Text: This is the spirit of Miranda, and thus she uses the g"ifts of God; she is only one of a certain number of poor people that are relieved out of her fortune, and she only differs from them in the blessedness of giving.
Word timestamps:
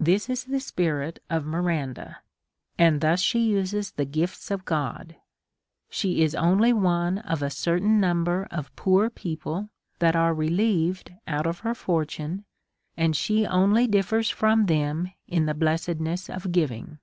This 0.00 0.28
is 0.28 0.46
the 0.46 0.58
spirit 0.58 1.22
of 1.30 1.46
Miranda, 1.46 2.22
and 2.76 3.00
thus 3.00 3.20
she 3.20 3.38
uses 3.38 3.92
the 3.92 4.04
g"ifts 4.04 4.50
of 4.50 4.64
God; 4.64 5.14
she 5.88 6.24
is 6.24 6.34
only 6.34 6.72
one 6.72 7.18
of 7.18 7.40
a 7.40 7.50
certain 7.50 8.00
number 8.00 8.48
of 8.50 8.74
poor 8.74 9.08
people 9.08 9.68
that 10.00 10.16
are 10.16 10.34
relieved 10.34 11.12
out 11.28 11.46
of 11.46 11.60
her 11.60 11.76
fortune, 11.76 12.44
and 12.96 13.14
she 13.14 13.46
only 13.46 13.86
differs 13.86 14.28
from 14.28 14.66
them 14.66 15.12
in 15.28 15.46
the 15.46 15.54
blessedness 15.54 16.28
of 16.28 16.50
giving. 16.50 16.98